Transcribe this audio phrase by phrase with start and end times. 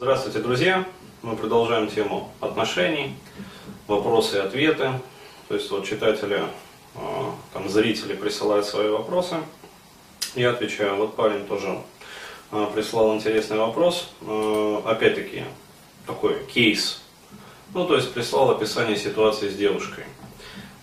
[0.00, 0.86] Здравствуйте, друзья!
[1.22, 3.16] Мы продолжаем тему отношений,
[3.88, 4.92] вопросы и ответы.
[5.48, 6.40] То есть вот читатели,
[6.94, 9.38] а, там, зрители присылают свои вопросы,
[10.36, 10.94] я отвечаю.
[10.94, 11.80] Вот парень тоже
[12.52, 14.08] а, прислал интересный вопрос.
[14.22, 15.42] А, опять-таки,
[16.06, 17.02] такой кейс.
[17.74, 20.04] Ну, то есть прислал описание ситуации с девушкой.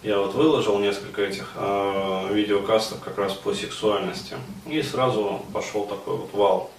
[0.04, 4.36] Я вот выложил несколько этих э, видеокастов как раз по сексуальности.
[4.68, 6.72] И сразу пошел такой вот вал.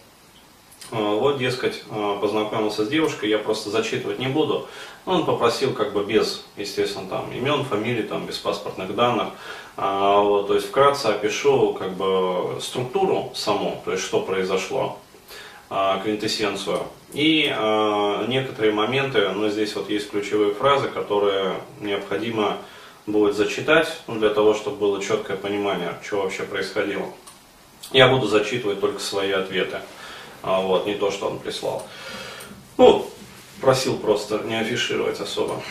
[0.93, 4.69] Э, вот, дескать, э, познакомился с девушкой, я просто зачитывать не буду.
[5.05, 9.29] Он попросил как бы без, естественно, там имен, фамилий, там, без паспортных данных.
[9.77, 14.99] А, вот, то есть вкратце опишу как бы структуру саму, то есть что произошло,
[15.71, 16.83] а, квинтэссенцию.
[17.13, 22.59] И а, некоторые моменты, но здесь вот есть ключевые фразы, которые необходимо
[23.07, 27.07] будет зачитать, ну, для того, чтобы было четкое понимание, что вообще происходило.
[27.93, 29.81] Я буду зачитывать только свои ответы,
[30.43, 31.87] а, вот, не то, что он прислал.
[32.77, 33.07] Ну,
[33.61, 35.63] просил просто не афишировать особо.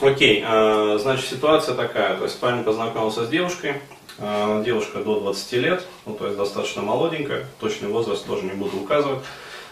[0.00, 3.80] Окей, а, значит, ситуация такая, то есть парень познакомился с девушкой,
[4.18, 8.78] а, девушка до 20 лет, ну, то есть достаточно молоденькая, точный возраст тоже не буду
[8.78, 9.20] указывать,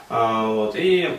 [0.09, 1.19] вот, и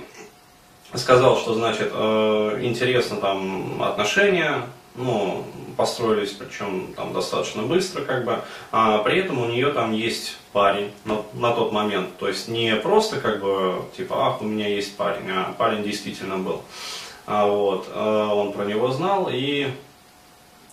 [0.93, 4.63] сказал, что, значит, э, интересно там отношения,
[4.95, 5.45] ну,
[5.77, 8.39] построились, причем там достаточно быстро, как бы,
[8.71, 12.75] а при этом у нее там есть парень на, на тот момент, то есть не
[12.75, 16.61] просто как бы, типа, ах, у меня есть парень, а парень действительно был.
[17.25, 19.69] А вот, э, он про него знал, и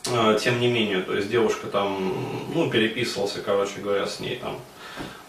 [0.06, 2.14] э, тем не менее, то есть девушка там,
[2.54, 4.56] ну, переписывался, короче говоря, с ней там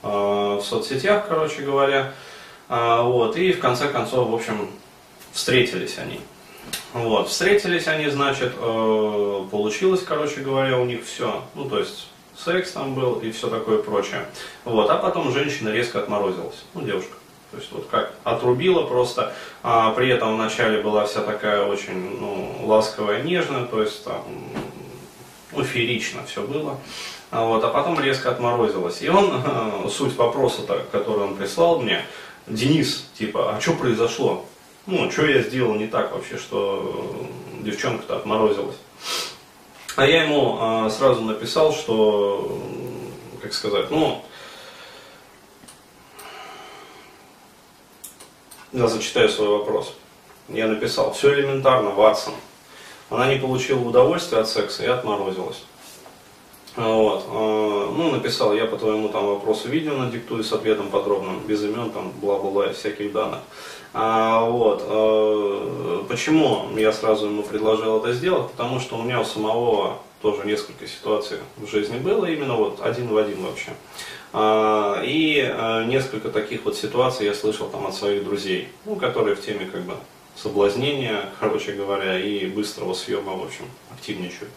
[0.02, 2.12] в соцсетях, короче говоря,
[2.68, 4.70] а, вот, и в конце концов, в общем,
[5.32, 6.20] встретились они.
[6.94, 11.44] Вот, встретились они, значит, э, получилось, короче говоря, у них все.
[11.56, 14.26] Ну, то есть, секс там был и все такое прочее.
[14.64, 16.64] Вот, а потом женщина резко отморозилась.
[16.74, 17.16] Ну, девушка.
[17.52, 19.34] То есть, вот как отрубила просто.
[19.64, 24.24] А, при этом вначале была вся такая очень, ну, ласковая, нежная, то есть, там,
[25.52, 26.78] ну, феерично все было.
[27.32, 29.02] А, вот, а потом резко отморозилась.
[29.02, 32.04] И он, суть вопроса, который он прислал мне,
[32.46, 34.46] Денис, типа, а что произошло?
[34.86, 37.30] Ну, что я сделал не так вообще, что
[37.62, 38.76] девчонка-то отморозилась.
[39.96, 42.62] А я ему а, сразу написал, что,
[43.42, 44.26] как сказать, ну,
[48.74, 49.96] я зачитаю свой вопрос.
[50.50, 52.34] Я написал, все элементарно, Ватсон.
[53.10, 55.64] Она не получила удовольствия от секса и отморозилась.
[56.76, 57.26] Вот.
[57.30, 61.92] А, ну, написал, я по твоему там вопросу видео надиктую с ответом подробным, без имен,
[61.92, 63.40] там, бла-бла-бла, всяких данных.
[63.94, 64.84] А, вот.
[64.88, 68.52] А, почему я сразу ему предложил это сделать?
[68.52, 73.08] Потому что у меня у самого тоже несколько ситуаций в жизни было, именно вот один
[73.08, 73.72] в один вообще.
[74.32, 79.36] А, и а, несколько таких вот ситуаций я слышал там от своих друзей, ну, которые
[79.36, 79.94] в теме как бы
[80.36, 84.50] соблазнения, короче говоря, и быстрого съема, в общем, активничают.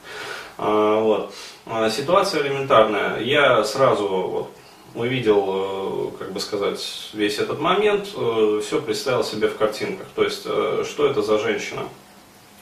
[0.59, 1.35] А, вот.
[1.67, 3.21] А, ситуация элементарная.
[3.21, 4.51] Я сразу вот,
[4.97, 10.07] увидел, э, как бы сказать, весь этот момент, э, все представил себе в картинках.
[10.15, 11.83] То есть, э, что это за женщина?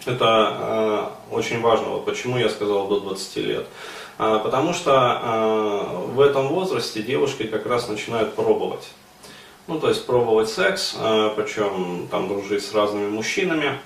[0.07, 3.67] Это очень важно, вот почему я сказал до 20 лет.
[4.19, 8.87] А, потому что в этом возрасте девушки как раз начинают пробовать.
[9.67, 10.95] Ну, то есть пробовать секс,
[11.37, 13.79] причем там дружить с разными мужчинами.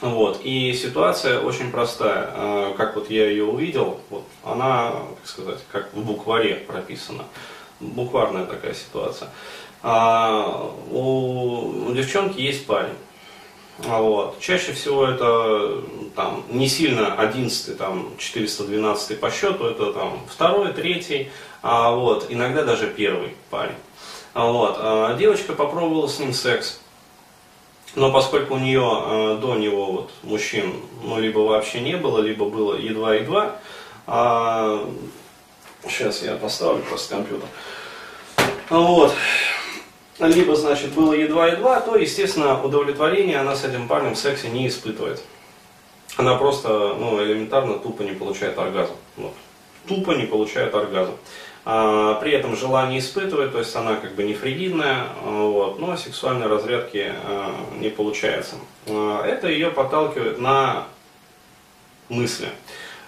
[0.00, 0.40] Вот.
[0.44, 2.30] И ситуация очень простая.
[2.32, 7.24] А, как вот я ее увидел, вот, она, как сказать, как в букваре прописана.
[7.80, 9.30] Букварная такая ситуация.
[9.82, 12.94] А, у, девчонки есть парень.
[13.86, 14.40] А вот.
[14.40, 15.82] Чаще всего это
[16.16, 21.30] там, не сильно 11, там, 412 по счету, это там, второй, третий,
[21.62, 23.76] а, вот, иногда даже первый парень.
[24.34, 24.76] Вот.
[24.78, 26.80] А, девочка попробовала с ним секс.
[27.98, 30.72] Но поскольку у нее э, до него вот, мужчин
[31.02, 33.56] ну, либо вообще не было, либо было едва-едва,
[34.06, 34.88] а,
[35.88, 37.48] сейчас я поставлю просто компьютер.
[38.70, 39.12] Вот.
[40.20, 45.20] Либо, значит, было едва-едва, то, естественно, удовлетворение она с этим парнем в сексе не испытывает.
[46.16, 48.92] Она просто, ну, элементарно тупо не получает оргазм.
[49.16, 49.34] Вот.
[49.88, 51.14] Тупо не получает оргазм.
[51.70, 56.46] А, при этом желание испытывает, то есть она как бы не фригидная, вот, но сексуальной
[56.46, 58.54] разрядки а, не получается.
[58.86, 60.86] А, это ее подталкивает на
[62.08, 62.48] мысли.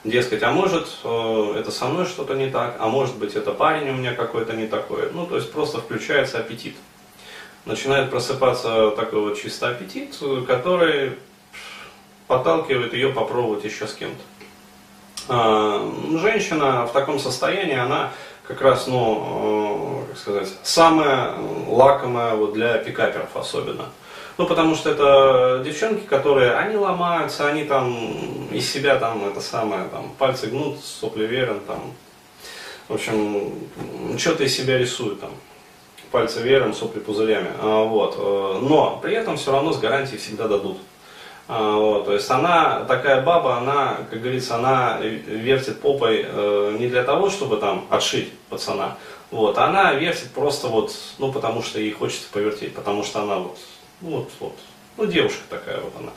[0.05, 3.91] Дескать, а может э, это со мной что-то не так, а может быть это парень
[3.91, 5.11] у меня какой-то не такой.
[5.13, 6.77] Ну, то есть просто включается аппетит.
[7.65, 10.17] Начинает просыпаться такой вот чисто аппетит,
[10.47, 11.19] который
[12.27, 14.23] подталкивает ее попробовать еще с кем-то.
[16.19, 18.13] Женщина в таком состоянии, она
[18.51, 21.35] как раз, ну, как сказать, самое
[21.69, 23.87] лакомое вот для пикаперов особенно.
[24.39, 29.85] Ну, потому что это девчонки, которые, они ломаются, они там из себя там, это самое,
[29.93, 31.93] там, пальцы гнут, сопли верен, там,
[32.89, 33.53] в общем,
[34.19, 35.31] что-то из себя рисуют там,
[36.11, 40.49] пальцы верен, сопли пузырями, а, вот, э, но при этом все равно с гарантией всегда
[40.49, 40.79] дадут.
[41.53, 46.87] А, вот, то есть она, такая баба, она, как говорится, она вертит попой э, не
[46.87, 48.97] для того, чтобы там отшить пацана,
[49.33, 53.59] вот, она вертит просто вот, ну, потому что ей хочется повертеть, потому что она вот
[54.01, 54.57] ну, вот, вот.
[54.97, 56.13] Ну, девушка такая вот она.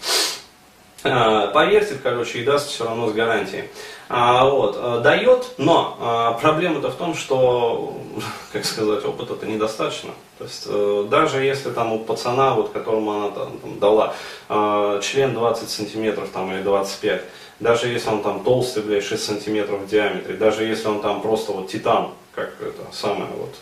[1.04, 3.70] А, повертит, короче, и даст все равно с гарантией.
[4.16, 7.98] А, вот, а, дает, но а, проблема-то в том, что,
[8.54, 10.12] как сказать, опыта-то недостаточно.
[10.38, 15.34] То есть, а, даже если там у пацана, вот, которому она там, там дала член
[15.34, 17.24] 20 сантиметров там, или 25,
[17.60, 21.52] даже если он там толстый, блядь, 6 сантиметров в диаметре, даже если он там просто
[21.52, 23.56] вот титан, как это самое вот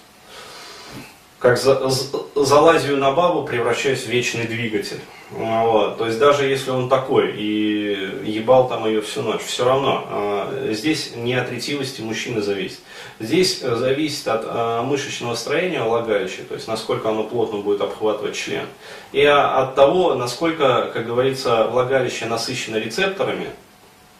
[1.41, 1.89] как за,
[2.35, 4.99] залазию на бабу превращаюсь в вечный двигатель.
[5.31, 5.97] Вот.
[5.97, 10.73] То есть даже если он такой и ебал там ее всю ночь, все равно э,
[10.73, 12.79] здесь не от ретивости мужчины зависит.
[13.19, 18.65] Здесь зависит от э, мышечного строения влагалища, то есть насколько оно плотно будет обхватывать член,
[19.11, 23.47] и от того, насколько, как говорится, влагалище насыщено рецепторами,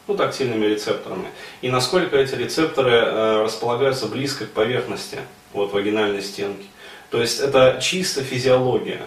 [0.08, 1.28] ну, тактильными рецепторами,
[1.60, 5.18] и насколько эти рецепторы э, располагаются близко к поверхности
[5.52, 6.66] вот, вагинальной стенки.
[7.12, 9.02] То есть это чисто физиология.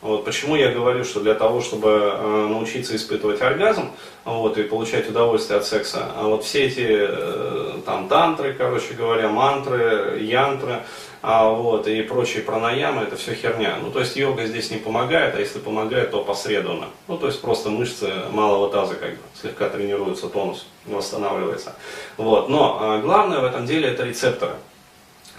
[0.00, 3.90] Вот почему я говорю, что для того, чтобы э, научиться испытывать оргазм
[4.24, 9.28] вот, и получать удовольствие от секса, а вот все эти э, там тантры, короче говоря,
[9.28, 10.84] мантры, янтры,
[11.20, 13.76] а, вот, и прочие пранаямы, это все херня.
[13.82, 16.86] Ну, то есть йога здесь не помогает, а если помогает, то посредственно.
[17.08, 21.74] Ну, то есть просто мышцы малого таза как бы слегка тренируются, тонус восстанавливается.
[22.16, 22.48] Вот.
[22.48, 24.54] Но а, главное в этом деле это рецепторы.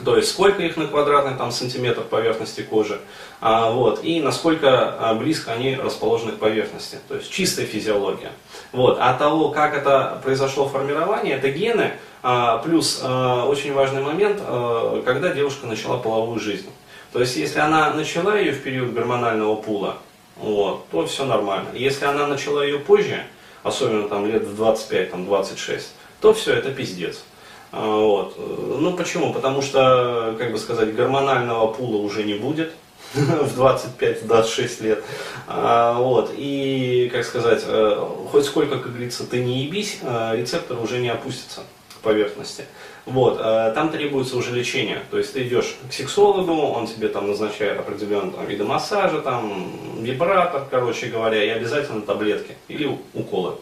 [0.03, 2.99] То есть сколько их на квадратный там, сантиметр поверхности кожи,
[3.39, 6.97] а, вот, и насколько а, близко они расположены к поверхности.
[7.07, 8.31] То есть чистая физиология.
[8.71, 8.97] Вот.
[8.99, 11.93] А того, как это произошло формирование, это гены,
[12.23, 16.69] а, плюс а, очень важный момент, а, когда девушка начала половую жизнь.
[17.11, 19.97] То есть если она начала ее в период гормонального пула,
[20.37, 21.69] вот, то все нормально.
[21.73, 23.23] Если она начала ее позже,
[23.63, 27.23] особенно там лет в 25, там 26, то все, это пиздец.
[27.71, 28.35] А, вот.
[28.81, 29.31] Ну почему?
[29.31, 32.71] Потому что, как бы сказать, гормонального пула уже не будет
[33.13, 35.03] в 25-26 лет.
[35.47, 36.33] А, вот.
[36.35, 41.09] И, как сказать, э, хоть сколько, как говорится, ты не ебись, а, рецептор уже не
[41.09, 41.61] опустится
[41.95, 42.65] к поверхности.
[43.05, 45.01] Вот, там требуется уже лечение.
[45.11, 50.03] То есть ты идешь к сексологу, он тебе там назначает определенные там, виды массажа, там,
[50.03, 53.55] вибратор, короче говоря, и обязательно таблетки или уколы.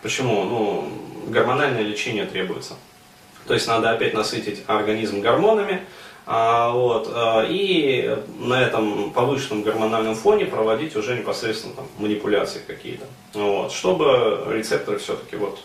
[0.00, 0.44] Почему?
[0.44, 0.88] Ну,
[1.28, 2.74] гормональное лечение требуется.
[3.46, 5.82] То есть надо опять насытить организм гормонами,
[6.24, 13.06] а, вот, а, и на этом повышенном гормональном фоне проводить уже непосредственно там, манипуляции какие-то.
[13.34, 15.58] Вот, чтобы рецепторы все-таки вот,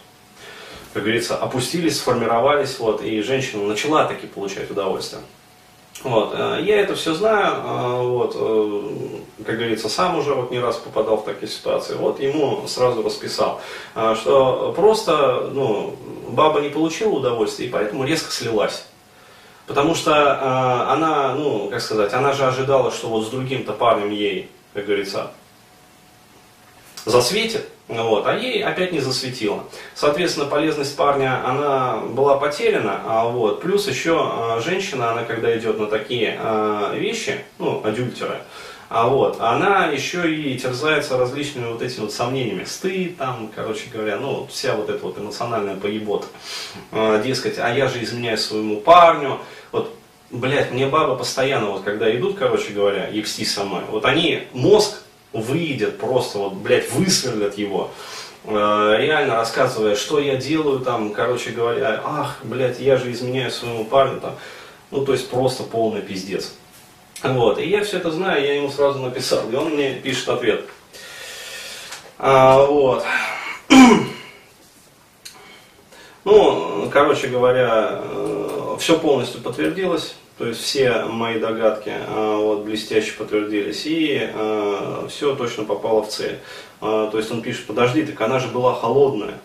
[0.93, 5.21] как говорится, опустились, сформировались, вот, и женщина начала таки получать удовольствие.
[6.03, 10.59] Вот, э, я это все знаю, э, вот, э, как говорится, сам уже вот не
[10.59, 13.61] раз попадал в такие ситуации, вот ему сразу расписал,
[14.15, 15.95] что просто, ну,
[16.29, 18.85] баба не получила удовольствия и поэтому резко слилась.
[19.65, 24.49] Потому что она, ну, как сказать, она же ожидала, что вот с другим-то парнем ей,
[24.73, 25.31] как говорится,
[27.05, 29.63] засветит, вот, а ей опять не засветило.
[29.95, 35.79] Соответственно, полезность парня, она была потеряна, а вот, плюс еще а, женщина, она когда идет
[35.79, 38.39] на такие а, вещи, ну, адюльтеры,
[38.89, 42.63] а вот, она еще и терзается различными вот этими вот сомнениями.
[42.63, 46.27] Стыд, там, короче говоря, ну, вся вот эта вот эмоциональная поебота.
[46.91, 49.39] А, дескать, а я же изменяю своему парню.
[49.71, 49.93] Вот,
[50.29, 55.03] блядь, мне баба постоянно, вот когда идут, короче говоря, ексти со мной, вот они, мозг
[55.41, 57.91] выйдет просто, вот, блядь, высверлят его,
[58.45, 63.85] э, реально рассказывая, что я делаю, там, короче говоря, ах, блядь, я же изменяю своему
[63.85, 64.35] парню, там,
[64.91, 66.53] ну, то есть просто полный пиздец.
[67.23, 70.65] Вот, и я все это знаю, я ему сразу написал, и он мне пишет ответ.
[72.17, 73.03] А, вот.
[76.23, 80.15] Ну, короче говоря, э, все полностью подтвердилось.
[80.37, 86.09] То есть все мои догадки а, вот, блестяще подтвердились, и а, все точно попало в
[86.09, 86.39] цель.
[86.79, 89.39] А, то есть он пишет, подожди, так она же была холодная.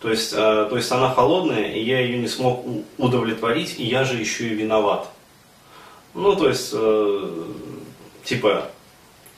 [0.00, 2.66] То есть, а, то есть она холодная, и я ее не смог
[2.98, 5.08] удовлетворить, и я же еще и виноват.
[6.12, 7.30] Ну, то есть, э,
[8.24, 8.70] типа,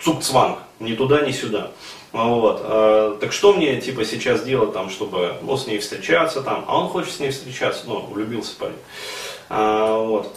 [0.01, 1.73] цукцванг, ни туда, ни сюда.
[2.13, 2.61] Вот.
[2.65, 6.79] А, так что мне, типа, сейчас делать, там, чтобы, ну, с ней встречаться, там, а
[6.79, 8.77] он хочет с ней встречаться, ну, влюбился парень.
[9.49, 10.35] А, вот.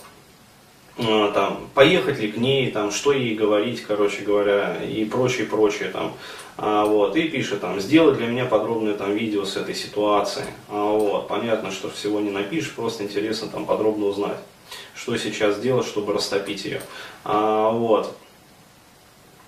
[0.98, 5.90] Э, там, поехать ли к ней, там, что ей говорить, короче говоря, и прочее, прочее,
[5.90, 6.14] там,
[6.58, 10.92] а, вот, и пишет там, сделай для меня подробное там видео с этой ситуации, а,
[10.92, 14.38] вот, понятно, что всего не напишешь, просто интересно там подробно узнать,
[14.94, 16.82] что сейчас делать, чтобы растопить ее,
[17.24, 18.16] а, вот,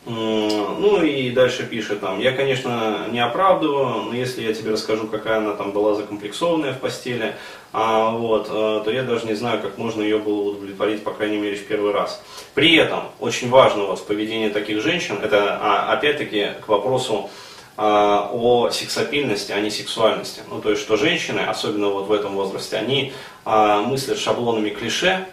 [0.06, 5.38] ну и дальше пишет там, я, конечно, не оправдываю, но если я тебе расскажу, какая
[5.38, 7.36] она там была закомплексованная в постели,
[7.72, 11.38] а, вот, э, то я даже не знаю, как можно ее было удовлетворить, по крайней
[11.38, 12.22] мере, в первый раз.
[12.54, 17.32] При этом, очень важно вот в поведении таких женщин, это а, опять-таки к вопросу
[17.76, 20.42] а, о сексапильности, а не сексуальности.
[20.50, 25.26] Ну, то есть, что женщины, особенно вот в этом возрасте, они а, мыслят шаблонами клише,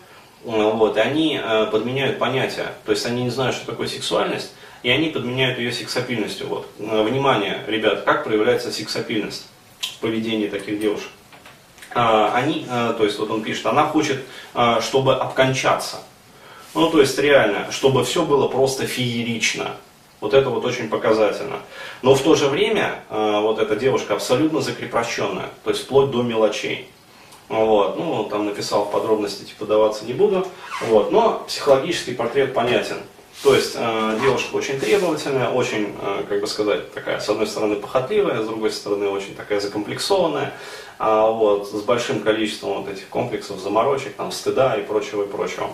[0.45, 2.73] вот, и они э, подменяют понятия.
[2.87, 6.47] То есть они не знают, что такое сексуальность, и они подменяют ее сексапильностью.
[6.49, 6.67] Вот.
[6.79, 9.47] Э, внимание, ребят, как проявляется сексапильность
[9.81, 11.11] в поведении таких девушек.
[11.93, 14.23] Они, э, то есть вот он пишет, она хочет,
[14.55, 15.97] э, чтобы обкончаться.
[16.75, 19.73] Ну, то есть реально, чтобы все было просто феерично.
[20.21, 21.57] Вот это вот очень показательно.
[22.03, 26.89] Но в то же время вот эта девушка абсолютно закрепощенная, то есть вплоть до мелочей.
[27.51, 30.47] Вот, ну, там написал в подробности, типа, даваться не буду.
[30.87, 32.99] Вот, но психологический портрет понятен.
[33.43, 37.75] То есть э, девушка очень требовательная, очень, э, как бы сказать, такая, с одной стороны
[37.77, 40.53] похотливая, с другой стороны очень такая закомплексованная,
[41.01, 45.71] э, вот, с большим количеством вот этих комплексов, заморочек, там, стыда и прочего, и прочего.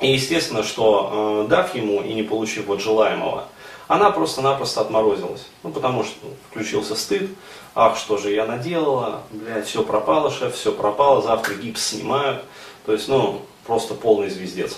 [0.00, 3.48] И естественно, что э, дав ему и не получив вот желаемого,
[3.86, 5.46] она просто-напросто отморозилась.
[5.62, 7.30] Ну, потому что ну, включился стыд,
[7.74, 12.42] ах, что же я наделала, блядь, все пропало, шеф, все пропало, завтра гипс снимают.
[12.84, 14.76] То есть, ну, просто полный звездец.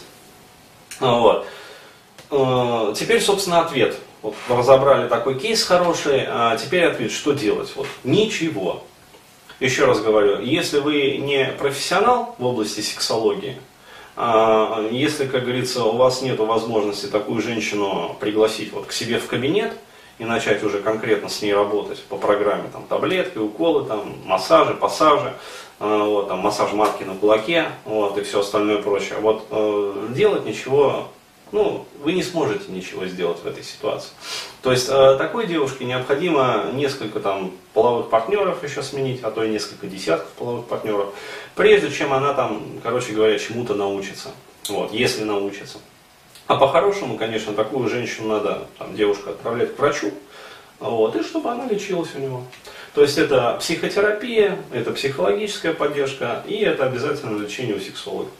[0.98, 1.46] Вот.
[2.30, 3.96] Э, теперь, собственно, ответ.
[4.20, 7.72] Вот разобрали такой кейс хороший, а теперь ответ, что делать?
[7.74, 8.84] Вот, ничего.
[9.60, 13.56] Еще раз говорю, если вы не профессионал в области сексологии,
[14.16, 19.26] а если, как говорится, у вас нет возможности такую женщину пригласить вот к себе в
[19.26, 19.72] кабинет
[20.20, 25.32] и начать уже конкретно с ней работать по программе, там, таблетки, уколы, там, массажи, пассажи,
[25.78, 30.44] а, вот, там, массаж матки на кулаке, вот, и все остальное прочее, вот, э, делать
[30.44, 31.08] ничего
[31.52, 34.10] ну, вы не сможете ничего сделать в этой ситуации.
[34.62, 39.50] То есть э, такой девушке необходимо несколько там половых партнеров еще сменить, а то и
[39.50, 41.12] несколько десятков половых партнеров,
[41.56, 44.30] прежде чем она там, короче говоря, чему-то научится.
[44.68, 45.78] Вот, если научится.
[46.50, 50.10] А по-хорошему, конечно, такую женщину надо, там, девушку отправлять к врачу,
[50.80, 52.42] вот, и чтобы она лечилась у него.
[52.92, 58.30] То есть это психотерапия, это психологическая поддержка и это обязательно лечение у сексолога.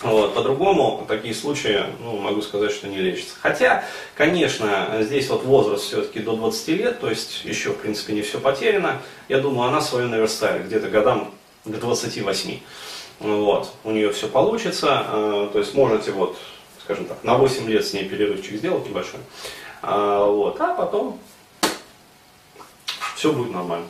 [0.00, 3.34] Вот, по-другому такие случаи, ну, могу сказать, что не лечатся.
[3.40, 3.84] Хотя,
[4.14, 8.38] конечно, здесь вот возраст все-таки до 20 лет, то есть еще, в принципе, не все
[8.38, 9.02] потеряно.
[9.28, 11.34] Я думаю, она свое наверстает где-то годам
[11.64, 12.60] к 28.
[13.18, 16.38] Вот, у нее все получится, э, то есть можете вот,
[16.88, 19.20] скажем так, на 8 лет с ней перерывчик сделать небольшой.
[19.82, 21.20] А, вот, а потом
[23.14, 23.86] все будет нормально.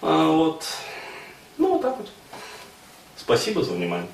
[0.00, 0.64] А, вот,
[1.58, 2.08] ну вот так вот.
[3.18, 4.08] Спасибо за внимание.